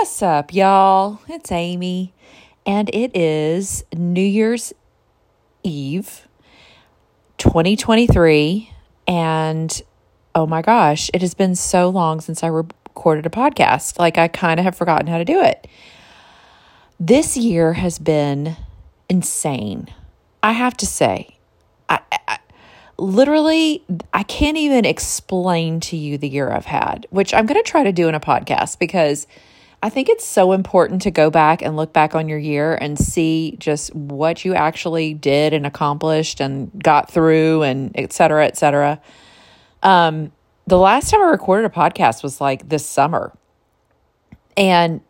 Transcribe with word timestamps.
What's 0.00 0.22
up, 0.22 0.54
y'all? 0.54 1.18
It's 1.26 1.50
Aimee, 1.50 2.12
and 2.64 2.88
it 2.94 3.16
is 3.16 3.84
New 3.92 4.22
Year's 4.22 4.72
Eve 5.64 6.28
2023. 7.38 8.72
And 9.08 9.82
oh 10.36 10.46
my 10.46 10.62
gosh, 10.62 11.10
it 11.12 11.20
has 11.20 11.34
been 11.34 11.56
so 11.56 11.88
long 11.88 12.20
since 12.20 12.44
I 12.44 12.46
recorded 12.46 13.26
a 13.26 13.28
podcast. 13.28 13.98
Like, 13.98 14.18
I 14.18 14.28
kind 14.28 14.60
of 14.60 14.64
have 14.64 14.76
forgotten 14.76 15.08
how 15.08 15.18
to 15.18 15.24
do 15.24 15.42
it. 15.42 15.66
This 17.00 17.36
year 17.36 17.72
has 17.72 17.98
been 17.98 18.56
insane. 19.08 19.88
I 20.44 20.52
have 20.52 20.76
to 20.76 20.86
say, 20.86 21.38
I, 21.88 21.98
I 22.28 22.38
literally, 22.98 23.82
I 24.14 24.22
can't 24.22 24.58
even 24.58 24.84
explain 24.84 25.80
to 25.80 25.96
you 25.96 26.18
the 26.18 26.28
year 26.28 26.52
I've 26.52 26.66
had, 26.66 27.08
which 27.10 27.34
I'm 27.34 27.46
going 27.46 27.60
to 27.60 27.68
try 27.68 27.82
to 27.82 27.92
do 27.92 28.06
in 28.06 28.14
a 28.14 28.20
podcast 28.20 28.78
because 28.78 29.26
I 29.80 29.90
think 29.90 30.08
it's 30.08 30.24
so 30.26 30.52
important 30.52 31.02
to 31.02 31.10
go 31.10 31.30
back 31.30 31.62
and 31.62 31.76
look 31.76 31.92
back 31.92 32.14
on 32.14 32.28
your 32.28 32.38
year 32.38 32.74
and 32.74 32.98
see 32.98 33.56
just 33.58 33.94
what 33.94 34.44
you 34.44 34.54
actually 34.54 35.14
did 35.14 35.52
and 35.52 35.64
accomplished 35.64 36.40
and 36.40 36.70
got 36.82 37.10
through 37.10 37.62
and 37.62 37.92
et 37.94 38.12
cetera, 38.12 38.44
et 38.44 38.56
cetera. 38.56 39.00
Um, 39.82 40.32
the 40.66 40.78
last 40.78 41.10
time 41.10 41.20
I 41.20 41.26
recorded 41.26 41.64
a 41.64 41.74
podcast 41.74 42.24
was 42.24 42.40
like 42.40 42.68
this 42.68 42.84
summer. 42.84 43.32
And 44.56 45.00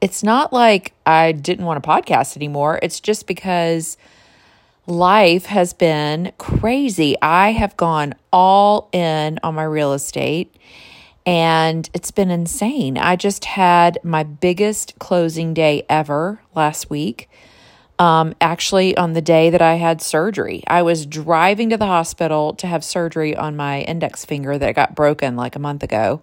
it's 0.00 0.22
not 0.22 0.52
like 0.54 0.94
I 1.04 1.32
didn't 1.32 1.66
want 1.66 1.82
to 1.82 1.86
podcast 1.86 2.36
anymore. 2.36 2.78
It's 2.82 3.00
just 3.00 3.26
because 3.26 3.98
life 4.86 5.44
has 5.46 5.74
been 5.74 6.32
crazy. 6.38 7.14
I 7.20 7.52
have 7.52 7.76
gone 7.76 8.14
all 8.32 8.88
in 8.92 9.38
on 9.42 9.54
my 9.54 9.64
real 9.64 9.92
estate 9.92 10.56
and 11.28 11.90
it's 11.92 12.10
been 12.10 12.30
insane. 12.30 12.96
I 12.96 13.14
just 13.14 13.44
had 13.44 13.98
my 14.02 14.22
biggest 14.22 14.98
closing 14.98 15.52
day 15.52 15.84
ever 15.86 16.40
last 16.54 16.88
week. 16.88 17.28
Um, 17.98 18.34
actually, 18.40 18.96
on 18.96 19.12
the 19.12 19.20
day 19.20 19.50
that 19.50 19.60
I 19.60 19.74
had 19.74 20.00
surgery, 20.00 20.64
I 20.68 20.80
was 20.80 21.04
driving 21.04 21.68
to 21.68 21.76
the 21.76 21.84
hospital 21.84 22.54
to 22.54 22.66
have 22.66 22.82
surgery 22.82 23.36
on 23.36 23.56
my 23.56 23.82
index 23.82 24.24
finger 24.24 24.56
that 24.56 24.74
got 24.74 24.94
broken 24.94 25.36
like 25.36 25.54
a 25.54 25.58
month 25.58 25.82
ago. 25.82 26.22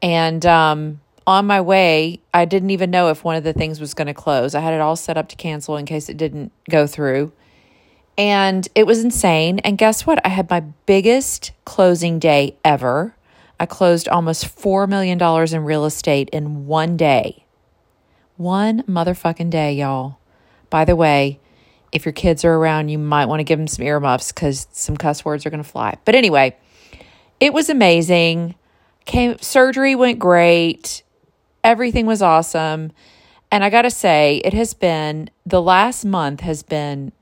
And 0.00 0.46
um, 0.46 1.00
on 1.26 1.46
my 1.46 1.60
way, 1.60 2.20
I 2.32 2.44
didn't 2.44 2.70
even 2.70 2.92
know 2.92 3.08
if 3.08 3.24
one 3.24 3.34
of 3.34 3.42
the 3.42 3.52
things 3.52 3.80
was 3.80 3.94
going 3.94 4.06
to 4.06 4.14
close. 4.14 4.54
I 4.54 4.60
had 4.60 4.74
it 4.74 4.80
all 4.80 4.94
set 4.94 5.16
up 5.16 5.28
to 5.30 5.36
cancel 5.36 5.76
in 5.76 5.86
case 5.86 6.08
it 6.08 6.16
didn't 6.16 6.52
go 6.70 6.86
through. 6.86 7.32
And 8.16 8.68
it 8.76 8.86
was 8.86 9.02
insane. 9.02 9.58
And 9.60 9.76
guess 9.76 10.06
what? 10.06 10.24
I 10.24 10.28
had 10.28 10.48
my 10.48 10.60
biggest 10.60 11.50
closing 11.64 12.20
day 12.20 12.56
ever. 12.64 13.16
I 13.58 13.66
closed 13.66 14.08
almost 14.08 14.44
$4 14.56 14.88
million 14.88 15.20
in 15.20 15.64
real 15.64 15.84
estate 15.84 16.28
in 16.30 16.66
one 16.66 16.96
day. 16.96 17.44
One 18.36 18.82
motherfucking 18.82 19.50
day, 19.50 19.74
y'all. 19.74 20.18
By 20.70 20.84
the 20.84 20.96
way, 20.96 21.38
if 21.92 22.04
your 22.04 22.12
kids 22.12 22.44
are 22.44 22.54
around, 22.54 22.88
you 22.88 22.98
might 22.98 23.26
want 23.26 23.40
to 23.40 23.44
give 23.44 23.58
them 23.58 23.68
some 23.68 23.86
earmuffs 23.86 24.32
because 24.32 24.66
some 24.72 24.96
cuss 24.96 25.24
words 25.24 25.46
are 25.46 25.50
going 25.50 25.62
to 25.62 25.68
fly. 25.68 25.96
But 26.04 26.16
anyway, 26.16 26.56
it 27.38 27.52
was 27.52 27.70
amazing. 27.70 28.56
Came 29.04 29.38
surgery 29.38 29.94
went 29.94 30.18
great. 30.18 31.04
Everything 31.62 32.06
was 32.06 32.22
awesome. 32.22 32.90
And 33.52 33.62
I 33.62 33.70
got 33.70 33.82
to 33.82 33.90
say, 33.90 34.42
it 34.44 34.52
has 34.52 34.74
been 34.74 35.30
the 35.46 35.62
last 35.62 36.04
month 36.04 36.40
has 36.40 36.64
been 36.64 37.12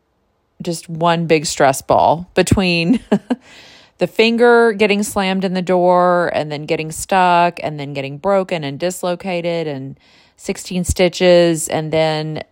just 0.63 0.89
one 0.89 1.27
big 1.27 1.45
stress 1.45 1.83
ball 1.83 2.31
between 2.35 3.01
the 4.03 4.08
finger 4.08 4.72
getting 4.72 5.05
slammed 5.05 5.45
in 5.45 5.55
the 5.55 5.62
door 5.62 6.28
and 6.34 6.50
then 6.50 6.67
getting 6.67 6.91
stuck 6.91 7.61
and 7.62 7.78
then 7.78 7.92
getting 7.92 8.19
broken 8.19 8.64
and 8.64 8.81
dislocated 8.81 9.69
and 9.69 9.97
16 10.39 10.83
stitches 10.83 11.69
and 11.69 11.92
then 11.92 12.42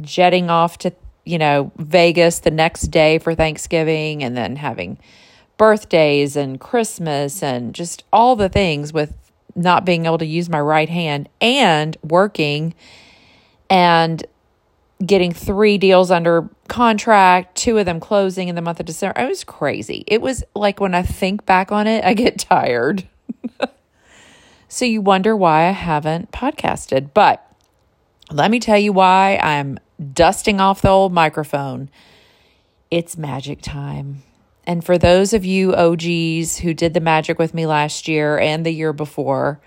jetting 0.00 0.50
off 0.50 0.76
to, 0.76 0.92
you 1.24 1.38
know, 1.38 1.70
Vegas 1.76 2.40
the 2.40 2.50
next 2.50 2.88
day 2.88 3.20
for 3.20 3.36
Thanksgiving 3.36 4.24
and 4.24 4.36
then 4.36 4.56
having 4.56 4.98
birthdays 5.56 6.34
and 6.34 6.58
Christmas 6.58 7.44
and 7.44 7.76
just 7.76 8.02
all 8.12 8.34
the 8.34 8.48
things 8.48 8.92
with 8.92 9.14
not 9.54 9.84
being 9.84 10.04
able 10.04 10.18
to 10.18 10.26
use 10.26 10.48
my 10.48 10.60
right 10.60 10.88
hand 10.88 11.28
and 11.40 11.96
working. 12.02 12.74
And 13.70 14.26
getting 15.04 15.32
three 15.32 15.78
deals 15.78 16.10
under 16.10 16.48
contract, 16.68 17.56
two 17.56 17.78
of 17.78 17.86
them 17.86 18.00
closing 18.00 18.48
in 18.48 18.54
the 18.54 18.62
month 18.62 18.80
of 18.80 18.86
December. 18.86 19.20
It 19.20 19.28
was 19.28 19.44
crazy. 19.44 20.04
It 20.06 20.20
was 20.20 20.42
like 20.54 20.80
when 20.80 20.94
I 20.94 21.02
think 21.02 21.46
back 21.46 21.70
on 21.70 21.86
it, 21.86 22.04
I 22.04 22.14
get 22.14 22.38
tired. 22.38 23.08
so 24.68 24.84
you 24.84 25.00
wonder 25.00 25.36
why 25.36 25.66
I 25.66 25.72
haven't 25.72 26.32
podcasted. 26.32 27.14
But 27.14 27.44
let 28.30 28.50
me 28.50 28.60
tell 28.60 28.78
you 28.78 28.92
why 28.92 29.38
I'm 29.42 29.78
dusting 30.12 30.60
off 30.60 30.82
the 30.82 30.90
old 30.90 31.12
microphone. 31.12 31.90
It's 32.90 33.16
magic 33.16 33.60
time. 33.62 34.22
And 34.64 34.84
for 34.84 34.98
those 34.98 35.32
of 35.32 35.44
you 35.44 35.74
OGs 35.74 36.58
who 36.58 36.74
did 36.74 36.92
the 36.92 37.00
magic 37.00 37.38
with 37.38 37.54
me 37.54 37.66
last 37.66 38.06
year 38.06 38.38
and 38.38 38.66
the 38.66 38.70
year 38.70 38.92
before, 38.92 39.60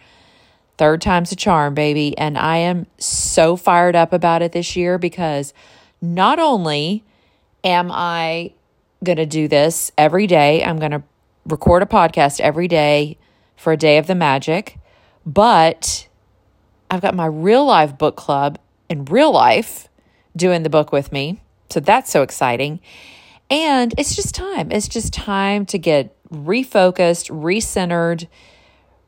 third 0.81 0.99
time's 0.99 1.31
a 1.31 1.35
charm, 1.35 1.75
baby. 1.75 2.17
And 2.17 2.35
I 2.39 2.57
am 2.57 2.87
so 2.97 3.55
fired 3.55 3.95
up 3.95 4.13
about 4.13 4.41
it 4.41 4.51
this 4.51 4.75
year 4.75 4.97
because 4.97 5.53
not 6.01 6.39
only 6.39 7.03
am 7.63 7.91
I 7.91 8.53
going 9.03 9.17
to 9.17 9.27
do 9.27 9.47
this 9.47 9.91
every 9.95 10.25
day, 10.25 10.63
I'm 10.63 10.79
going 10.79 10.89
to 10.89 11.03
record 11.45 11.83
a 11.83 11.85
podcast 11.85 12.39
every 12.39 12.67
day 12.67 13.19
for 13.55 13.73
a 13.73 13.77
day 13.77 13.99
of 13.99 14.07
the 14.07 14.15
magic, 14.15 14.79
but 15.23 16.07
I've 16.89 17.01
got 17.01 17.13
my 17.13 17.27
real 17.27 17.63
life 17.63 17.95
book 17.95 18.15
club 18.15 18.57
in 18.89 19.05
real 19.05 19.31
life 19.31 19.87
doing 20.35 20.63
the 20.63 20.69
book 20.71 20.91
with 20.91 21.11
me. 21.11 21.43
So 21.69 21.79
that's 21.79 22.09
so 22.09 22.23
exciting. 22.23 22.79
And 23.51 23.93
it's 23.99 24.15
just 24.15 24.33
time. 24.33 24.71
It's 24.71 24.87
just 24.87 25.13
time 25.13 25.67
to 25.67 25.77
get 25.77 26.15
refocused, 26.31 27.29
recentered, 27.29 28.27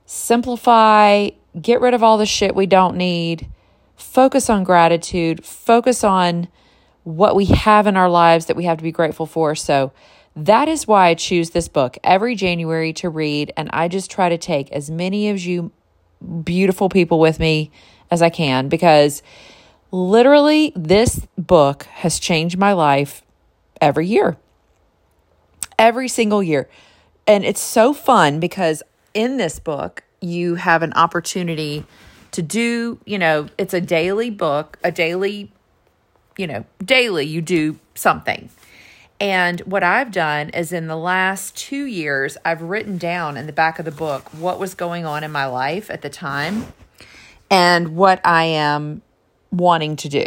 simplify, 0.05 1.29
get 1.59 1.81
rid 1.81 1.93
of 1.93 2.03
all 2.03 2.17
the 2.17 2.25
shit 2.25 2.55
we 2.55 2.65
don't 2.65 2.95
need, 2.95 3.47
focus 3.95 4.49
on 4.49 4.63
gratitude, 4.63 5.45
focus 5.45 6.03
on 6.03 6.47
what 7.03 7.35
we 7.35 7.45
have 7.45 7.87
in 7.87 7.97
our 7.97 8.09
lives 8.09 8.45
that 8.45 8.55
we 8.55 8.65
have 8.65 8.77
to 8.77 8.83
be 8.83 8.91
grateful 8.91 9.25
for. 9.25 9.55
So 9.55 9.91
that 10.35 10.67
is 10.67 10.87
why 10.87 11.07
I 11.07 11.13
choose 11.13 11.51
this 11.51 11.67
book 11.67 11.97
every 12.03 12.35
January 12.35 12.93
to 12.93 13.09
read. 13.09 13.53
And 13.55 13.69
I 13.71 13.87
just 13.87 14.09
try 14.09 14.29
to 14.29 14.37
take 14.37 14.71
as 14.71 14.89
many 14.89 15.29
of 15.29 15.39
you 15.39 15.71
beautiful 16.43 16.89
people 16.89 17.19
with 17.19 17.39
me 17.39 17.71
as 18.09 18.21
I 18.21 18.29
can 18.29 18.69
because 18.69 19.21
literally 19.91 20.71
this 20.75 21.27
book 21.37 21.83
has 21.83 22.19
changed 22.19 22.57
my 22.57 22.73
life 22.73 23.21
every 23.81 24.07
year. 24.07 24.37
Every 25.77 26.07
single 26.07 26.41
year. 26.41 26.69
And 27.27 27.43
it's 27.43 27.61
so 27.61 27.93
fun 27.93 28.39
because 28.39 28.81
in 29.13 29.37
this 29.37 29.59
book, 29.59 30.03
you 30.23 30.55
have 30.55 30.83
an 30.83 30.93
opportunity 30.93 31.85
to 32.31 32.41
do, 32.41 32.99
you 33.05 33.19
know, 33.19 33.47
it's 33.57 33.73
a 33.73 33.81
daily 33.81 34.29
book, 34.29 34.79
a 34.83 34.91
daily 34.91 35.51
you 36.37 36.47
know, 36.47 36.65
daily 36.83 37.25
you 37.25 37.41
do 37.41 37.79
something. 37.95 38.49
And 39.19 39.61
what 39.61 39.83
I've 39.83 40.11
done 40.11 40.49
is 40.49 40.73
in 40.73 40.87
the 40.87 40.97
last 40.97 41.55
two 41.55 41.85
years, 41.85 42.37
I've 42.43 42.61
written 42.61 42.97
down 42.97 43.37
in 43.37 43.45
the 43.45 43.53
back 43.53 43.79
of 43.79 43.85
the 43.85 43.91
book 43.91 44.33
what 44.33 44.59
was 44.59 44.73
going 44.73 45.05
on 45.05 45.23
in 45.23 45.31
my 45.31 45.45
life 45.45 45.89
at 45.89 46.01
the 46.01 46.09
time 46.09 46.73
and 47.49 47.95
what 47.95 48.19
I 48.25 48.45
am 48.45 49.01
wanting 49.51 49.95
to 49.97 50.09
do. 50.09 50.25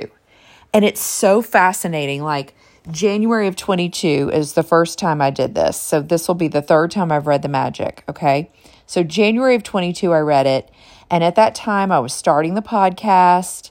And 0.73 0.85
it's 0.85 1.01
so 1.01 1.43
fascinating. 1.43 2.23
Like 2.23 2.55
January 2.91 3.49
of 3.49 3.57
22 3.57 4.31
is 4.33 4.53
the 4.53 4.63
first 4.63 4.99
time 4.99 5.21
I 5.21 5.31
did 5.31 5.55
this. 5.55 5.79
So 5.81 6.01
this 6.01 6.29
will 6.29 6.35
be 6.35 6.49
the 6.49 6.63
third 6.63 6.91
time 6.91 7.11
I've 7.11 7.27
read 7.27 7.43
The 7.43 7.49
Magic. 7.49 8.05
Okay. 8.09 8.51
So 8.87 9.03
January 9.03 9.55
of 9.55 9.63
22, 9.63 10.13
I 10.13 10.21
read 10.21 10.47
it. 10.47 10.71
And 11.11 11.23
at 11.23 11.35
that 11.35 11.55
time, 11.55 11.93
I 11.93 11.99
was 11.99 12.13
starting 12.13 12.55
the 12.55 12.63
podcast 12.63 13.71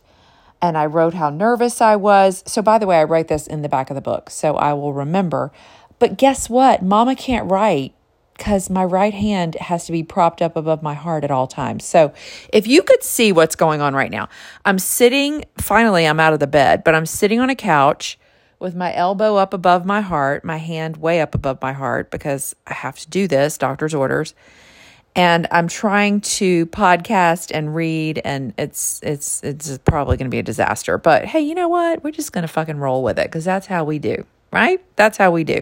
and 0.61 0.77
I 0.77 0.85
wrote 0.85 1.13
how 1.13 1.29
nervous 1.29 1.81
I 1.81 1.95
was. 1.95 2.43
So, 2.45 2.61
by 2.61 2.77
the 2.77 2.87
way, 2.87 2.97
I 2.97 3.03
write 3.03 3.27
this 3.27 3.47
in 3.47 3.61
the 3.61 3.69
back 3.69 3.89
of 3.89 3.95
the 3.95 4.01
book, 4.01 4.29
so 4.29 4.55
I 4.55 4.73
will 4.73 4.93
remember. 4.93 5.51
But 5.99 6.17
guess 6.17 6.49
what? 6.49 6.81
Mama 6.81 7.15
can't 7.15 7.49
write 7.49 7.93
because 8.37 8.69
my 8.69 8.83
right 8.83 9.13
hand 9.13 9.55
has 9.55 9.85
to 9.85 9.91
be 9.91 10.03
propped 10.03 10.41
up 10.41 10.55
above 10.55 10.83
my 10.83 10.93
heart 10.93 11.23
at 11.23 11.31
all 11.31 11.47
times. 11.47 11.85
So, 11.85 12.13
if 12.51 12.67
you 12.67 12.81
could 12.83 13.03
see 13.03 13.31
what's 13.31 13.55
going 13.55 13.81
on 13.81 13.93
right 13.93 14.11
now, 14.11 14.29
I'm 14.63 14.79
sitting, 14.79 15.45
finally, 15.57 16.05
I'm 16.05 16.19
out 16.19 16.33
of 16.33 16.39
the 16.39 16.47
bed, 16.47 16.83
but 16.83 16.95
I'm 16.95 17.05
sitting 17.05 17.39
on 17.39 17.49
a 17.49 17.55
couch 17.55 18.17
with 18.57 18.75
my 18.75 18.95
elbow 18.95 19.35
up 19.35 19.53
above 19.53 19.85
my 19.85 20.01
heart, 20.01 20.43
my 20.45 20.57
hand 20.57 20.97
way 20.97 21.21
up 21.21 21.35
above 21.35 21.61
my 21.61 21.73
heart 21.73 22.09
because 22.09 22.55
I 22.65 22.73
have 22.73 22.97
to 22.99 23.09
do 23.09 23.27
this, 23.27 23.57
doctor's 23.57 23.93
orders 23.93 24.33
and 25.15 25.47
I'm 25.49 25.67
trying 25.67 26.21
to 26.21 26.65
podcast 26.67 27.51
and 27.53 27.73
read 27.73 28.21
and 28.25 28.53
it's 28.57 28.99
it's 29.01 29.41
it's 29.43 29.77
probably 29.79 30.17
going 30.17 30.29
to 30.29 30.33
be 30.33 30.39
a 30.39 30.43
disaster. 30.43 30.97
But 30.97 31.25
hey, 31.25 31.41
you 31.41 31.55
know 31.55 31.69
what? 31.69 32.03
We're 32.03 32.11
just 32.11 32.33
going 32.33 32.41
to 32.41 32.47
fucking 32.47 32.77
roll 32.77 33.03
with 33.03 33.17
it 33.17 33.31
cuz 33.31 33.45
that's 33.45 33.67
how 33.67 33.83
we 33.83 33.99
do, 33.99 34.25
right? 34.51 34.81
That's 34.95 35.17
how 35.17 35.31
we 35.31 35.43
do. 35.43 35.61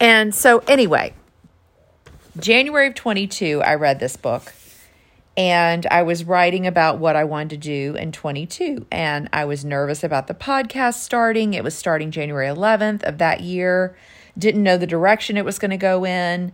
And 0.00 0.34
so 0.34 0.62
anyway, 0.66 1.14
January 2.38 2.88
of 2.88 2.94
22 2.94 3.62
I 3.62 3.74
read 3.74 4.00
this 4.00 4.16
book 4.16 4.52
and 5.36 5.86
I 5.86 6.02
was 6.02 6.24
writing 6.24 6.66
about 6.66 6.98
what 6.98 7.16
I 7.16 7.24
wanted 7.24 7.50
to 7.50 7.56
do 7.56 7.96
in 7.96 8.10
22. 8.12 8.86
And 8.90 9.28
I 9.32 9.44
was 9.44 9.64
nervous 9.64 10.02
about 10.02 10.26
the 10.26 10.34
podcast 10.34 10.94
starting. 10.94 11.54
It 11.54 11.62
was 11.62 11.74
starting 11.74 12.10
January 12.10 12.48
11th 12.48 13.04
of 13.04 13.18
that 13.18 13.40
year. 13.40 13.96
Didn't 14.36 14.62
know 14.62 14.76
the 14.76 14.86
direction 14.86 15.36
it 15.36 15.44
was 15.44 15.58
going 15.58 15.70
to 15.70 15.76
go 15.76 16.04
in. 16.04 16.52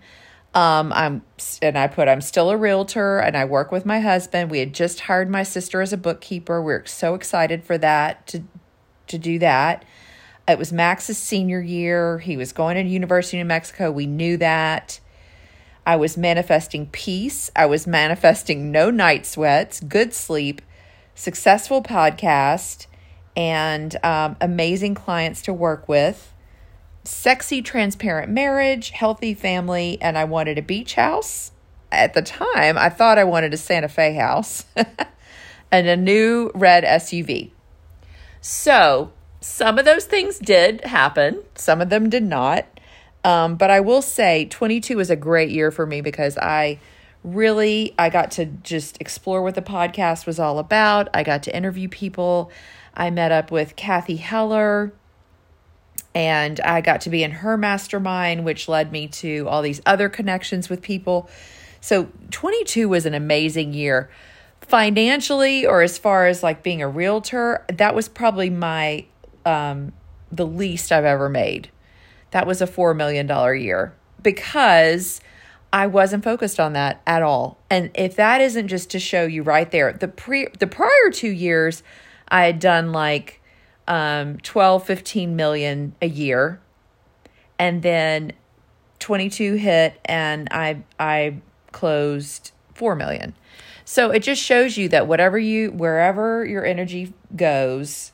Um, 0.56 0.90
I'm 0.94 1.22
and 1.60 1.76
I 1.76 1.86
put 1.86 2.08
I'm 2.08 2.22
still 2.22 2.48
a 2.48 2.56
realtor 2.56 3.18
and 3.18 3.36
I 3.36 3.44
work 3.44 3.70
with 3.70 3.84
my 3.84 4.00
husband. 4.00 4.50
We 4.50 4.60
had 4.60 4.72
just 4.72 5.00
hired 5.00 5.28
my 5.28 5.42
sister 5.42 5.82
as 5.82 5.92
a 5.92 5.98
bookkeeper. 5.98 6.62
We 6.62 6.72
are 6.72 6.86
so 6.86 7.14
excited 7.14 7.62
for 7.62 7.76
that 7.76 8.26
to 8.28 8.42
to 9.08 9.18
do 9.18 9.38
that. 9.40 9.84
It 10.48 10.58
was 10.58 10.72
Max's 10.72 11.18
senior 11.18 11.60
year. 11.60 12.20
He 12.20 12.38
was 12.38 12.52
going 12.52 12.76
to 12.76 12.90
University 12.90 13.38
of 13.38 13.44
New 13.44 13.48
Mexico. 13.48 13.90
We 13.90 14.06
knew 14.06 14.38
that. 14.38 14.98
I 15.84 15.96
was 15.96 16.16
manifesting 16.16 16.86
peace. 16.86 17.50
I 17.54 17.66
was 17.66 17.86
manifesting 17.86 18.72
no 18.72 18.90
night 18.90 19.26
sweats, 19.26 19.80
good 19.80 20.14
sleep, 20.14 20.62
successful 21.14 21.82
podcast, 21.82 22.86
and 23.36 23.94
um, 24.02 24.36
amazing 24.40 24.94
clients 24.94 25.42
to 25.42 25.52
work 25.52 25.86
with, 25.86 26.32
sexy, 27.06 27.62
transparent 27.62 28.30
marriage, 28.30 28.90
healthy 28.90 29.34
family, 29.34 29.98
and 30.00 30.18
I 30.18 30.24
wanted 30.24 30.58
a 30.58 30.62
beach 30.62 30.94
house. 30.94 31.52
At 31.92 32.14
the 32.14 32.22
time, 32.22 32.76
I 32.76 32.88
thought 32.88 33.18
I 33.18 33.24
wanted 33.24 33.54
a 33.54 33.56
Santa 33.56 33.88
Fe 33.88 34.14
house 34.14 34.64
and 35.70 35.86
a 35.86 35.96
new 35.96 36.50
red 36.54 36.84
SUV. 36.84 37.50
So, 38.40 39.12
some 39.40 39.78
of 39.78 39.84
those 39.84 40.04
things 40.04 40.38
did 40.38 40.82
happen, 40.82 41.42
some 41.54 41.80
of 41.80 41.88
them 41.88 42.10
did 42.10 42.24
not. 42.24 42.66
Um, 43.24 43.56
but 43.56 43.70
I 43.70 43.80
will 43.80 44.02
say 44.02 44.46
22 44.46 44.96
was 44.96 45.10
a 45.10 45.16
great 45.16 45.50
year 45.50 45.72
for 45.72 45.84
me 45.84 46.00
because 46.00 46.38
I 46.38 46.78
really 47.24 47.92
I 47.98 48.08
got 48.08 48.30
to 48.32 48.46
just 48.46 49.00
explore 49.00 49.42
what 49.42 49.56
the 49.56 49.62
podcast 49.62 50.26
was 50.26 50.38
all 50.38 50.60
about. 50.60 51.08
I 51.12 51.24
got 51.24 51.42
to 51.44 51.56
interview 51.56 51.88
people. 51.88 52.52
I 52.94 53.10
met 53.10 53.32
up 53.32 53.50
with 53.50 53.74
Cathy 53.74 54.16
Heller 54.16 54.92
and 56.16 56.60
I 56.60 56.80
got 56.80 57.02
to 57.02 57.10
be 57.10 57.22
in 57.22 57.30
her 57.30 57.58
mastermind, 57.58 58.46
which 58.46 58.68
led 58.68 58.90
me 58.90 59.06
to 59.08 59.46
all 59.50 59.60
these 59.60 59.82
other 59.84 60.08
connections 60.08 60.70
with 60.70 60.80
people. 60.80 61.28
So 61.82 62.08
22 62.30 62.88
was 62.88 63.04
an 63.04 63.12
amazing 63.12 63.74
year. 63.74 64.08
Financially, 64.62 65.66
or 65.66 65.82
as 65.82 65.98
far 65.98 66.26
as 66.26 66.42
like 66.42 66.62
being 66.62 66.80
a 66.80 66.88
realtor, 66.88 67.66
that 67.68 67.94
was 67.94 68.08
probably 68.08 68.48
my 68.48 69.04
um, 69.44 69.92
the 70.32 70.46
least 70.46 70.90
I've 70.90 71.04
ever 71.04 71.28
made 71.28 71.70
that 72.30 72.46
was 72.46 72.62
a 72.62 72.66
$4 72.66 72.96
million 72.96 73.28
year 73.62 73.94
because 74.22 75.20
I 75.70 75.86
wasn't 75.86 76.24
focused 76.24 76.58
on 76.58 76.72
that 76.72 77.02
at 77.06 77.22
all. 77.22 77.58
And 77.70 77.90
if 77.94 78.16
that 78.16 78.40
isn't 78.40 78.68
just 78.68 78.90
to 78.92 78.98
show 78.98 79.24
you 79.24 79.42
right 79.42 79.70
there, 79.70 79.92
the 79.92 80.08
pre 80.08 80.48
the 80.58 80.66
prior 80.66 81.10
2 81.12 81.28
years 81.28 81.82
I 82.28 82.44
had 82.44 82.58
done 82.58 82.92
like 82.92 83.42
um 83.88 84.38
12 84.38 84.84
15 84.84 85.36
million 85.36 85.94
a 86.00 86.08
year. 86.08 86.60
And 87.58 87.82
then 87.82 88.32
22 88.98 89.54
hit 89.54 90.00
and 90.04 90.48
I 90.50 90.82
I 90.98 91.38
closed 91.72 92.52
4 92.74 92.94
million. 92.94 93.34
So 93.84 94.10
it 94.10 94.20
just 94.20 94.42
shows 94.42 94.76
you 94.76 94.88
that 94.88 95.06
whatever 95.06 95.38
you 95.38 95.70
wherever 95.70 96.44
your 96.44 96.64
energy 96.64 97.14
goes, 97.34 98.12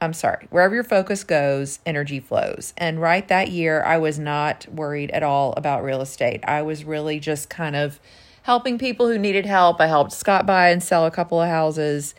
I'm 0.00 0.14
sorry, 0.14 0.46
wherever 0.50 0.74
your 0.74 0.84
focus 0.84 1.24
goes, 1.24 1.80
energy 1.84 2.20
flows. 2.20 2.72
And 2.76 3.00
right 3.00 3.26
that 3.28 3.50
year, 3.50 3.82
I 3.82 3.98
was 3.98 4.18
not 4.18 4.66
worried 4.72 5.10
at 5.10 5.22
all 5.22 5.52
about 5.56 5.84
real 5.84 6.00
estate. 6.00 6.42
I 6.44 6.62
was 6.62 6.84
really 6.84 7.20
just 7.20 7.50
kind 7.50 7.76
of 7.76 8.00
helping 8.42 8.78
people 8.78 9.08
who 9.08 9.18
needed 9.18 9.44
help. 9.44 9.80
I 9.80 9.88
helped 9.88 10.12
Scott 10.12 10.46
buy 10.46 10.70
and 10.70 10.82
sell 10.82 11.04
a 11.04 11.10
couple 11.10 11.40
of 11.40 11.48
houses, 11.48 12.14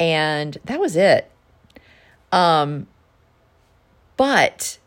and 0.00 0.58
that 0.64 0.80
was 0.80 0.96
it. 0.96 1.30
Um, 2.32 2.86
but 4.16 4.78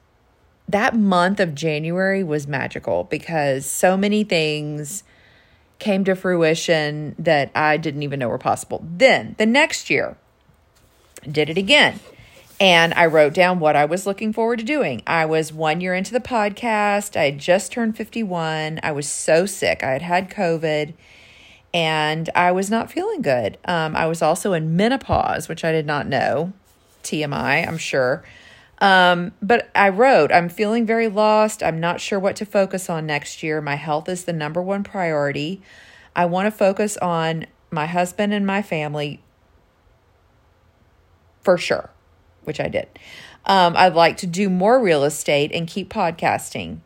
that 0.67 0.95
month 0.95 1.39
of 1.39 1.55
January 1.55 2.23
was 2.23 2.47
magical 2.47 3.03
because 3.05 3.65
so 3.65 3.95
many 3.95 4.23
things 4.23 5.03
came 5.79 6.03
to 6.05 6.15
fruition 6.15 7.15
that 7.19 7.51
I 7.53 7.77
didn't 7.77 8.03
even 8.03 8.19
know 8.19 8.29
were 8.29 8.37
possible. 8.37 8.83
Then 8.89 9.35
the 9.37 9.45
next 9.45 9.89
year, 9.89 10.17
did 11.29 11.49
it 11.49 11.57
again. 11.57 11.99
And 12.59 12.93
I 12.93 13.07
wrote 13.07 13.33
down 13.33 13.59
what 13.59 13.75
I 13.75 13.85
was 13.85 14.05
looking 14.05 14.31
forward 14.31 14.59
to 14.59 14.65
doing. 14.65 15.01
I 15.05 15.25
was 15.25 15.51
one 15.51 15.81
year 15.81 15.93
into 15.93 16.13
the 16.13 16.21
podcast. 16.21 17.17
I 17.17 17.25
had 17.25 17.39
just 17.39 17.71
turned 17.71 17.97
51. 17.97 18.79
I 18.81 18.91
was 18.91 19.09
so 19.09 19.45
sick. 19.45 19.83
I 19.83 19.91
had 19.91 20.01
had 20.01 20.29
COVID 20.29 20.93
and 21.73 22.29
I 22.33 22.53
was 22.53 22.69
not 22.69 22.89
feeling 22.89 23.21
good. 23.21 23.57
Um, 23.65 23.95
I 23.95 24.05
was 24.05 24.21
also 24.21 24.53
in 24.53 24.77
menopause, 24.77 25.49
which 25.49 25.65
I 25.65 25.73
did 25.73 25.85
not 25.85 26.07
know. 26.07 26.53
TMI, 27.05 27.67
I'm 27.67 27.77
sure. 27.77 28.23
Um, 28.79 29.31
but 29.41 29.69
I 29.73 29.89
wrote, 29.89 30.31
I'm 30.31 30.49
feeling 30.49 30.85
very 30.85 31.07
lost. 31.07 31.63
I'm 31.63 31.79
not 31.79 32.01
sure 32.01 32.19
what 32.19 32.35
to 32.37 32.45
focus 32.45 32.89
on 32.89 33.05
next 33.05 33.41
year. 33.41 33.61
My 33.61 33.75
health 33.75 34.09
is 34.09 34.25
the 34.25 34.33
number 34.33 34.61
one 34.61 34.83
priority. 34.83 35.61
I 36.15 36.25
want 36.25 36.47
to 36.47 36.51
focus 36.51 36.97
on 36.97 37.45
my 37.71 37.85
husband 37.85 38.33
and 38.33 38.45
my 38.45 38.61
family 38.61 39.21
for 41.41 41.57
sure 41.57 41.89
which 42.45 42.59
I 42.59 42.67
did. 42.67 42.87
Um, 43.45 43.75
I'd 43.75 43.93
like 43.93 44.17
to 44.17 44.27
do 44.27 44.49
more 44.49 44.79
real 44.79 45.03
estate 45.03 45.51
and 45.53 45.67
keep 45.67 45.89
podcasting. 45.91 46.79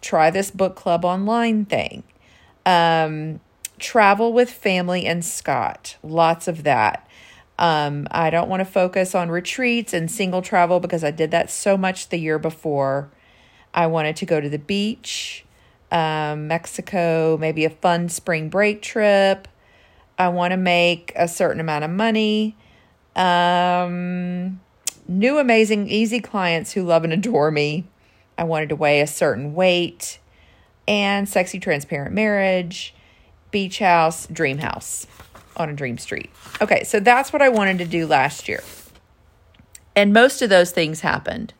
Try 0.00 0.30
this 0.30 0.50
book 0.50 0.76
club 0.76 1.04
online 1.04 1.64
thing. 1.64 2.04
Um, 2.64 3.40
travel 3.78 4.32
with 4.32 4.50
family 4.50 5.06
and 5.06 5.24
Scott. 5.24 5.96
Lots 6.02 6.48
of 6.48 6.62
that. 6.62 7.06
Um, 7.58 8.06
I 8.10 8.30
don't 8.30 8.48
want 8.48 8.60
to 8.60 8.64
focus 8.64 9.14
on 9.14 9.30
retreats 9.30 9.92
and 9.92 10.10
single 10.10 10.42
travel 10.42 10.78
because 10.78 11.02
I 11.02 11.10
did 11.10 11.32
that 11.32 11.50
so 11.50 11.76
much 11.76 12.08
the 12.08 12.18
year 12.18 12.38
before. 12.38 13.10
I 13.74 13.88
wanted 13.88 14.16
to 14.16 14.26
go 14.26 14.40
to 14.40 14.48
the 14.48 14.58
beach, 14.58 15.44
um, 15.90 16.46
Mexico, 16.46 17.36
maybe 17.38 17.64
a 17.64 17.70
fun 17.70 18.08
spring 18.08 18.48
break 18.48 18.80
trip. 18.80 19.48
I 20.18 20.28
want 20.28 20.52
to 20.52 20.56
make 20.56 21.12
a 21.16 21.26
certain 21.26 21.60
amount 21.60 21.84
of 21.84 21.90
money. 21.90 22.56
Um, 23.16 24.60
new, 25.08 25.38
amazing, 25.38 25.88
easy 25.88 26.20
clients 26.20 26.72
who 26.72 26.84
love 26.84 27.02
and 27.02 27.12
adore 27.12 27.50
me. 27.50 27.86
I 28.36 28.44
wanted 28.44 28.68
to 28.68 28.76
weigh 28.76 29.00
a 29.00 29.06
certain 29.06 29.54
weight 29.54 30.20
and 30.86 31.28
sexy, 31.28 31.58
transparent 31.58 32.14
marriage, 32.14 32.94
beach 33.50 33.80
house, 33.80 34.28
dream 34.28 34.58
house 34.58 35.08
on 35.58 35.68
a 35.68 35.72
dream 35.72 35.98
street. 35.98 36.30
Okay, 36.60 36.84
so 36.84 37.00
that's 37.00 37.32
what 37.32 37.42
I 37.42 37.48
wanted 37.48 37.78
to 37.78 37.84
do 37.84 38.06
last 38.06 38.48
year. 38.48 38.62
And 39.96 40.12
most 40.12 40.42
of 40.42 40.50
those 40.50 40.70
things 40.70 41.00
happened. 41.00 41.54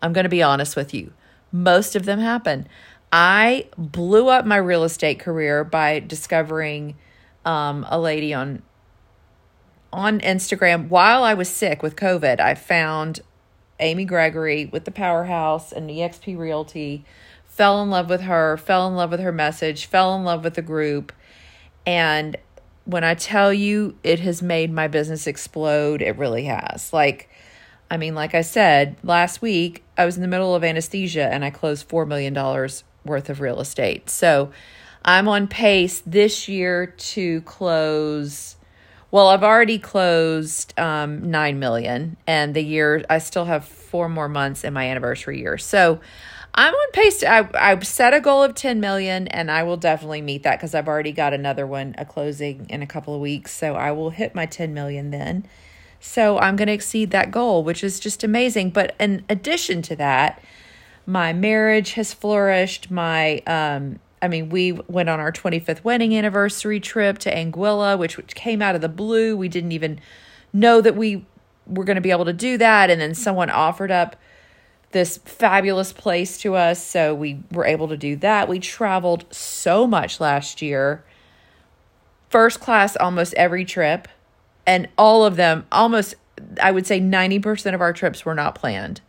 I'm 0.00 0.12
going 0.12 0.24
to 0.24 0.30
be 0.30 0.42
honest 0.42 0.76
with 0.76 0.94
you. 0.94 1.12
Most 1.50 1.96
of 1.96 2.04
them 2.04 2.18
happened. 2.18 2.68
I 3.12 3.66
blew 3.76 4.28
up 4.28 4.46
my 4.46 4.56
real 4.56 4.84
estate 4.84 5.18
career 5.18 5.64
by 5.64 6.00
discovering 6.00 6.96
um, 7.44 7.84
a 7.88 7.98
lady 7.98 8.32
on 8.32 8.62
on 9.92 10.20
Instagram 10.20 10.88
while 10.88 11.22
I 11.22 11.34
was 11.34 11.50
sick 11.50 11.82
with 11.82 11.96
COVID. 11.96 12.40
I 12.40 12.54
found 12.54 13.20
Amy 13.78 14.06
Gregory 14.06 14.66
with 14.66 14.86
the 14.86 14.90
Powerhouse 14.90 15.70
and 15.70 15.90
EXP 15.90 16.38
Realty, 16.38 17.04
fell 17.44 17.82
in 17.82 17.90
love 17.90 18.08
with 18.08 18.22
her, 18.22 18.56
fell 18.56 18.88
in 18.88 18.96
love 18.96 19.10
with 19.10 19.20
her 19.20 19.32
message, 19.32 19.86
fell 19.86 20.14
in 20.14 20.24
love 20.24 20.44
with 20.44 20.54
the 20.54 20.62
group. 20.62 21.12
And 21.84 22.36
when 22.84 23.04
I 23.04 23.14
tell 23.14 23.52
you 23.52 23.96
it 24.02 24.20
has 24.20 24.42
made 24.42 24.72
my 24.72 24.88
business 24.88 25.26
explode, 25.26 26.02
it 26.02 26.16
really 26.16 26.44
has. 26.44 26.92
Like, 26.92 27.28
I 27.90 27.96
mean, 27.96 28.14
like 28.14 28.34
I 28.34 28.42
said, 28.42 28.96
last 29.02 29.42
week 29.42 29.84
I 29.96 30.04
was 30.04 30.16
in 30.16 30.22
the 30.22 30.28
middle 30.28 30.54
of 30.54 30.64
anesthesia 30.64 31.28
and 31.32 31.44
I 31.44 31.50
closed 31.50 31.88
$4 31.88 32.06
million 32.06 32.34
worth 33.04 33.30
of 33.30 33.40
real 33.40 33.60
estate. 33.60 34.08
So 34.10 34.50
I'm 35.04 35.28
on 35.28 35.48
pace 35.48 36.02
this 36.06 36.48
year 36.48 36.86
to 36.86 37.40
close 37.42 38.56
well, 39.12 39.28
I've 39.28 39.44
already 39.44 39.78
closed 39.78 40.72
um, 40.80 41.30
nine 41.30 41.58
million, 41.58 42.16
and 42.26 42.54
the 42.54 42.62
year 42.64 43.04
I 43.10 43.18
still 43.18 43.44
have 43.44 43.66
four 43.66 44.08
more 44.08 44.26
months 44.26 44.64
in 44.64 44.72
my 44.72 44.88
anniversary 44.88 45.38
year. 45.38 45.58
So 45.58 46.00
I'm 46.54 46.74
on 46.74 46.90
pace. 46.92 47.18
To, 47.20 47.30
I 47.30 47.72
I 47.72 47.78
set 47.80 48.12
a 48.14 48.20
goal 48.20 48.42
of 48.42 48.54
ten 48.54 48.80
million, 48.80 49.28
and 49.28 49.50
I 49.50 49.62
will 49.62 49.76
definitely 49.76 50.22
meet 50.22 50.42
that 50.42 50.58
because 50.58 50.74
I've 50.74 50.88
already 50.88 51.12
got 51.12 51.32
another 51.32 51.66
one, 51.66 51.94
a 51.98 52.04
closing 52.04 52.66
in 52.68 52.82
a 52.82 52.86
couple 52.86 53.14
of 53.14 53.20
weeks. 53.20 53.52
So 53.52 53.74
I 53.74 53.92
will 53.92 54.10
hit 54.10 54.34
my 54.34 54.46
ten 54.46 54.74
million 54.74 55.10
then. 55.10 55.46
So 56.00 56.38
I'm 56.38 56.56
going 56.56 56.66
to 56.66 56.72
exceed 56.72 57.12
that 57.12 57.30
goal, 57.30 57.62
which 57.62 57.84
is 57.84 58.00
just 58.00 58.24
amazing. 58.24 58.70
But 58.70 58.96
in 58.98 59.24
addition 59.28 59.82
to 59.82 59.96
that, 59.96 60.42
my 61.06 61.32
marriage 61.32 61.92
has 61.92 62.12
flourished. 62.12 62.90
My 62.90 63.38
um, 63.46 64.00
I 64.22 64.28
mean, 64.28 64.50
we 64.50 64.72
went 64.72 65.08
on 65.08 65.18
our 65.18 65.32
25th 65.32 65.82
wedding 65.82 66.16
anniversary 66.16 66.78
trip 66.78 67.18
to 67.18 67.34
Anguilla, 67.34 67.98
which, 67.98 68.16
which 68.16 68.36
came 68.36 68.62
out 68.62 68.76
of 68.76 68.80
the 68.80 68.88
blue. 68.88 69.36
We 69.36 69.48
didn't 69.48 69.72
even 69.72 70.00
know 70.52 70.80
that 70.80 70.94
we 70.94 71.26
were 71.66 71.84
going 71.84 71.96
to 71.96 72.02
be 72.02 72.12
able 72.12 72.26
to 72.26 72.32
do 72.32 72.56
that. 72.58 72.88
And 72.88 73.00
then 73.00 73.14
someone 73.14 73.50
offered 73.50 73.90
up 73.90 74.14
this 74.92 75.18
fabulous 75.24 75.92
place 75.92 76.38
to 76.38 76.54
us. 76.54 76.84
So 76.84 77.14
we 77.14 77.40
were 77.50 77.64
able 77.64 77.88
to 77.88 77.96
do 77.96 78.16
that. 78.16 78.48
We 78.48 78.58
traveled 78.58 79.24
so 79.32 79.86
much 79.86 80.20
last 80.20 80.62
year 80.62 81.04
first 82.32 82.60
class 82.60 82.96
almost 82.96 83.34
every 83.34 83.64
trip, 83.64 84.08
and 84.66 84.88
all 84.96 85.24
of 85.24 85.36
them, 85.36 85.66
almost, 85.70 86.14
I 86.60 86.72
would 86.72 86.86
say 86.86 86.98
90% 86.98 87.74
of 87.74 87.80
our 87.82 87.92
trips 87.92 88.24
were 88.24 88.34
not 88.34 88.54
planned. 88.54 89.02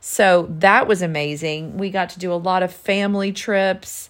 So 0.00 0.48
that 0.58 0.88
was 0.88 1.02
amazing. 1.02 1.76
We 1.76 1.90
got 1.90 2.08
to 2.10 2.18
do 2.18 2.32
a 2.32 2.34
lot 2.34 2.62
of 2.62 2.72
family 2.72 3.30
trips. 3.30 4.08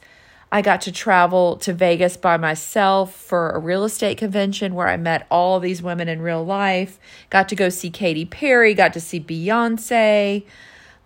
I 0.53 0.63
got 0.63 0.81
to 0.83 0.93
travel 0.93 1.57
to 1.57 1.73
Vegas 1.73 2.17
by 2.17 2.37
myself 2.37 3.15
for 3.15 3.51
a 3.51 3.59
real 3.59 3.85
estate 3.85 4.17
convention 4.17 4.75
where 4.75 4.89
I 4.89 4.97
met 4.97 5.27
all 5.31 5.59
these 5.59 5.83
women 5.83 6.09
in 6.09 6.23
real 6.23 6.45
life. 6.45 7.01
Got 7.31 7.49
to 7.49 7.57
go 7.57 7.69
see 7.69 7.91
Katy 7.91 8.27
Perry, 8.27 8.75
got 8.75 8.93
to 8.93 9.01
see 9.01 9.19
Beyonce. 9.19 10.45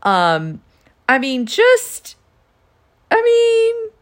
Um, 0.03 0.61
I 1.09 1.19
mean, 1.19 1.47
just, 1.47 2.17
I 3.11 3.17
mean, 3.23 3.93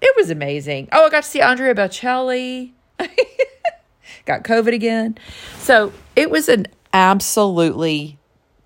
it 0.00 0.14
was 0.16 0.30
amazing. 0.30 0.88
Oh, 0.92 1.06
I 1.06 1.10
got 1.10 1.24
to 1.24 1.28
see 1.28 1.40
Andrea 1.40 1.74
Bocelli. 1.74 2.72
got 4.24 4.44
COVID 4.44 4.74
again. 4.74 5.18
So 5.58 5.92
it 6.16 6.30
was 6.30 6.48
an 6.48 6.66
absolutely 6.92 8.18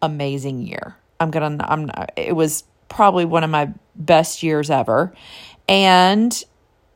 amazing 0.03 0.63
year. 0.63 0.97
I'm 1.21 1.31
gonna, 1.31 1.65
I'm, 1.67 1.91
it 2.17 2.35
was 2.35 2.65
probably 2.89 3.25
one 3.25 3.45
of 3.45 3.51
my 3.51 3.73
best 3.95 4.43
years 4.43 4.71
ever. 4.71 5.15
And 5.69 6.45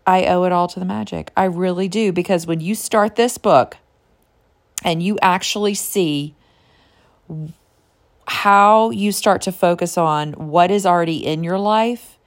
I 0.06 0.26
owe 0.26 0.44
it 0.44 0.52
all 0.52 0.68
to 0.68 0.80
the 0.80 0.86
magic. 0.86 1.32
I 1.36 1.44
really 1.44 1.88
do. 1.88 2.12
Because 2.12 2.46
when 2.46 2.60
you 2.60 2.74
start 2.74 3.16
this 3.16 3.38
book 3.38 3.76
and 4.84 5.02
you 5.02 5.18
actually 5.20 5.74
see 5.74 6.34
how 8.28 8.90
you 8.90 9.10
start 9.10 9.42
to 9.42 9.52
focus 9.52 9.96
on 9.96 10.32
what 10.32 10.70
is 10.70 10.84
already 10.84 11.24
in 11.24 11.42
your 11.42 11.58
life, 11.58 12.18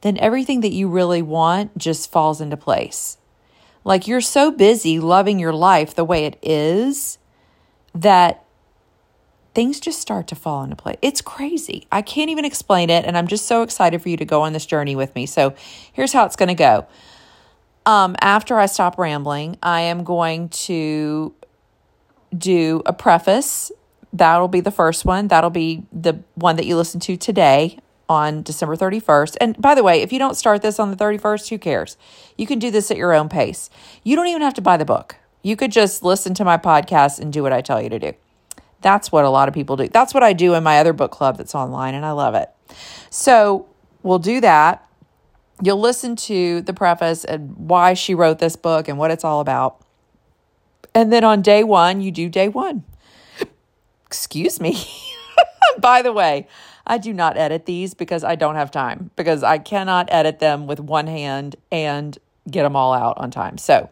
then 0.00 0.18
everything 0.18 0.60
that 0.60 0.72
you 0.72 0.88
really 0.88 1.22
want 1.22 1.78
just 1.78 2.10
falls 2.10 2.40
into 2.40 2.56
place. 2.56 3.18
Like 3.84 4.08
you're 4.08 4.20
so 4.20 4.50
busy 4.50 4.98
loving 4.98 5.38
your 5.38 5.52
life 5.52 5.94
the 5.94 6.04
way 6.04 6.24
it 6.24 6.38
is 6.42 7.18
that 7.94 8.44
things 9.54 9.78
just 9.78 10.00
start 10.00 10.26
to 10.28 10.34
fall 10.34 10.64
into 10.64 10.74
place. 10.76 10.96
It's 11.00 11.20
crazy. 11.20 11.86
I 11.92 12.02
can't 12.02 12.30
even 12.30 12.44
explain 12.44 12.90
it. 12.90 13.04
And 13.04 13.16
I'm 13.16 13.28
just 13.28 13.46
so 13.46 13.62
excited 13.62 14.02
for 14.02 14.08
you 14.08 14.16
to 14.16 14.24
go 14.24 14.42
on 14.42 14.52
this 14.52 14.66
journey 14.66 14.96
with 14.96 15.14
me. 15.14 15.26
So 15.26 15.54
here's 15.92 16.12
how 16.12 16.24
it's 16.24 16.36
going 16.36 16.48
to 16.48 16.54
go. 16.54 16.86
Um, 17.86 18.16
after 18.20 18.58
I 18.58 18.66
stop 18.66 18.98
rambling, 18.98 19.58
I 19.62 19.82
am 19.82 20.02
going 20.04 20.48
to 20.50 21.34
do 22.36 22.82
a 22.86 22.92
preface. 22.92 23.70
That'll 24.14 24.48
be 24.48 24.60
the 24.60 24.70
first 24.70 25.04
one. 25.04 25.26
That'll 25.26 25.50
be 25.50 25.82
the 25.92 26.20
one 26.36 26.54
that 26.54 26.66
you 26.66 26.76
listen 26.76 27.00
to 27.00 27.16
today 27.16 27.78
on 28.08 28.42
December 28.42 28.76
31st. 28.76 29.36
And 29.40 29.60
by 29.60 29.74
the 29.74 29.82
way, 29.82 30.02
if 30.02 30.12
you 30.12 30.20
don't 30.20 30.36
start 30.36 30.62
this 30.62 30.78
on 30.78 30.92
the 30.92 30.96
31st, 30.96 31.48
who 31.48 31.58
cares? 31.58 31.96
You 32.38 32.46
can 32.46 32.60
do 32.60 32.70
this 32.70 32.92
at 32.92 32.96
your 32.96 33.12
own 33.12 33.28
pace. 33.28 33.70
You 34.04 34.14
don't 34.14 34.28
even 34.28 34.42
have 34.42 34.54
to 34.54 34.62
buy 34.62 34.76
the 34.76 34.84
book. 34.84 35.16
You 35.42 35.56
could 35.56 35.72
just 35.72 36.04
listen 36.04 36.32
to 36.34 36.44
my 36.44 36.56
podcast 36.56 37.18
and 37.18 37.32
do 37.32 37.42
what 37.42 37.52
I 37.52 37.60
tell 37.60 37.82
you 37.82 37.88
to 37.88 37.98
do. 37.98 38.12
That's 38.82 39.10
what 39.10 39.24
a 39.24 39.30
lot 39.30 39.48
of 39.48 39.54
people 39.54 39.76
do. 39.76 39.88
That's 39.88 40.14
what 40.14 40.22
I 40.22 40.32
do 40.32 40.54
in 40.54 40.62
my 40.62 40.78
other 40.78 40.92
book 40.92 41.10
club 41.10 41.36
that's 41.36 41.54
online, 41.54 41.94
and 41.94 42.06
I 42.06 42.12
love 42.12 42.36
it. 42.36 42.50
So 43.10 43.66
we'll 44.04 44.20
do 44.20 44.40
that. 44.42 44.86
You'll 45.60 45.80
listen 45.80 46.14
to 46.16 46.60
the 46.60 46.72
preface 46.72 47.24
and 47.24 47.56
why 47.56 47.94
she 47.94 48.14
wrote 48.14 48.38
this 48.38 48.54
book 48.54 48.86
and 48.86 48.96
what 48.96 49.10
it's 49.10 49.24
all 49.24 49.40
about. 49.40 49.84
And 50.94 51.12
then 51.12 51.24
on 51.24 51.42
day 51.42 51.64
one, 51.64 52.00
you 52.00 52.12
do 52.12 52.28
day 52.28 52.48
one. 52.48 52.84
Excuse 54.06 54.60
me. 54.60 54.78
By 55.78 56.02
the 56.02 56.12
way, 56.12 56.46
I 56.86 56.98
do 56.98 57.12
not 57.12 57.36
edit 57.36 57.66
these 57.66 57.94
because 57.94 58.24
I 58.24 58.36
don't 58.36 58.54
have 58.54 58.70
time, 58.70 59.10
because 59.16 59.42
I 59.42 59.58
cannot 59.58 60.08
edit 60.10 60.38
them 60.38 60.66
with 60.66 60.80
one 60.80 61.06
hand 61.06 61.56
and 61.72 62.16
get 62.50 62.62
them 62.62 62.76
all 62.76 62.92
out 62.92 63.18
on 63.18 63.30
time. 63.30 63.58
So 63.58 63.90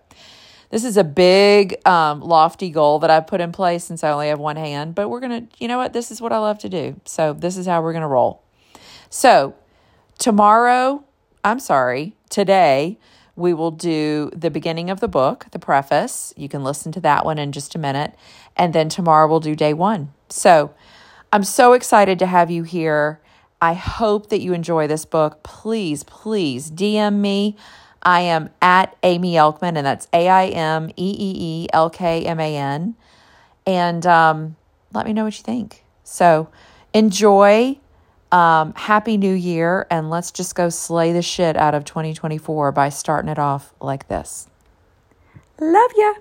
this 0.70 0.84
is 0.84 0.96
a 0.96 1.04
big, 1.04 1.86
um, 1.86 2.20
lofty 2.20 2.70
goal 2.70 2.98
that 3.00 3.10
I've 3.10 3.26
put 3.26 3.40
in 3.40 3.52
place 3.52 3.84
since 3.84 4.04
I 4.04 4.10
only 4.10 4.28
have 4.28 4.38
one 4.38 4.56
hand, 4.56 4.94
but 4.94 5.08
we're 5.08 5.20
going 5.20 5.48
to, 5.48 5.56
you 5.58 5.68
know 5.68 5.78
what? 5.78 5.92
This 5.92 6.10
is 6.10 6.20
what 6.20 6.32
I 6.32 6.38
love 6.38 6.58
to 6.60 6.68
do. 6.68 7.00
So 7.04 7.32
this 7.32 7.56
is 7.56 7.66
how 7.66 7.82
we're 7.82 7.92
going 7.92 8.02
to 8.02 8.08
roll. 8.08 8.42
So 9.10 9.54
tomorrow, 10.18 11.04
I'm 11.44 11.60
sorry, 11.60 12.14
today, 12.30 12.98
we 13.34 13.54
will 13.54 13.70
do 13.70 14.30
the 14.34 14.50
beginning 14.50 14.90
of 14.90 15.00
the 15.00 15.08
book, 15.08 15.46
the 15.52 15.58
preface. 15.58 16.34
You 16.36 16.48
can 16.48 16.62
listen 16.62 16.92
to 16.92 17.00
that 17.00 17.24
one 17.24 17.38
in 17.38 17.52
just 17.52 17.74
a 17.74 17.78
minute. 17.78 18.14
And 18.56 18.72
then 18.72 18.88
tomorrow 18.88 19.28
we'll 19.28 19.40
do 19.40 19.54
day 19.54 19.74
one. 19.74 20.12
So 20.28 20.74
I'm 21.32 21.44
so 21.44 21.72
excited 21.72 22.18
to 22.18 22.26
have 22.26 22.50
you 22.50 22.62
here. 22.62 23.20
I 23.60 23.74
hope 23.74 24.28
that 24.30 24.40
you 24.40 24.52
enjoy 24.52 24.86
this 24.86 25.04
book. 25.04 25.42
Please, 25.42 26.02
please 26.04 26.70
DM 26.70 27.14
me. 27.14 27.56
I 28.02 28.22
am 28.22 28.50
at 28.60 28.96
Aimee 29.02 29.34
Elkman, 29.34 29.76
and 29.76 29.86
that's 29.86 30.08
A 30.12 30.28
I 30.28 30.46
M 30.46 30.90
E 30.90 30.92
E 30.96 31.34
E 31.38 31.68
L 31.72 31.88
K 31.88 32.26
M 32.26 32.40
A 32.40 32.56
N. 32.56 32.96
And 33.64 34.04
um, 34.04 34.56
let 34.92 35.06
me 35.06 35.12
know 35.12 35.24
what 35.24 35.38
you 35.38 35.44
think. 35.44 35.84
So 36.04 36.48
enjoy. 36.92 37.78
Um, 38.32 38.72
Happy 38.72 39.18
New 39.18 39.34
Year, 39.34 39.86
and 39.90 40.08
let's 40.08 40.30
just 40.30 40.54
go 40.54 40.70
slay 40.70 41.12
the 41.12 41.20
shit 41.20 41.54
out 41.54 41.74
of 41.74 41.84
2024 41.84 42.72
by 42.72 42.88
starting 42.88 43.30
it 43.30 43.38
off 43.38 43.74
like 43.78 44.08
this. 44.08 44.48
Love 45.60 45.90
ya. 45.94 46.14